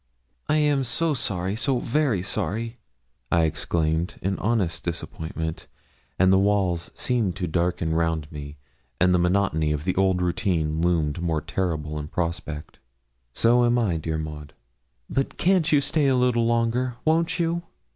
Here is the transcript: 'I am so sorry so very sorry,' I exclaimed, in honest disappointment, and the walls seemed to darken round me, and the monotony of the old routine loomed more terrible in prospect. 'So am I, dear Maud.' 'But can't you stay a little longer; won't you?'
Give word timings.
'I 0.49 0.55
am 0.55 0.83
so 0.83 1.13
sorry 1.13 1.55
so 1.55 1.77
very 1.77 2.23
sorry,' 2.23 2.79
I 3.31 3.43
exclaimed, 3.43 4.15
in 4.23 4.39
honest 4.39 4.83
disappointment, 4.83 5.67
and 6.17 6.33
the 6.33 6.39
walls 6.39 6.89
seemed 6.95 7.35
to 7.35 7.45
darken 7.45 7.93
round 7.93 8.31
me, 8.31 8.57
and 8.99 9.13
the 9.13 9.19
monotony 9.19 9.71
of 9.71 9.83
the 9.83 9.95
old 9.95 10.19
routine 10.19 10.81
loomed 10.81 11.21
more 11.21 11.39
terrible 11.39 11.99
in 11.99 12.07
prospect. 12.07 12.79
'So 13.31 13.63
am 13.63 13.77
I, 13.77 13.97
dear 13.97 14.17
Maud.' 14.17 14.53
'But 15.07 15.37
can't 15.37 15.71
you 15.71 15.79
stay 15.79 16.07
a 16.07 16.15
little 16.15 16.47
longer; 16.47 16.95
won't 17.05 17.37
you?' 17.37 17.61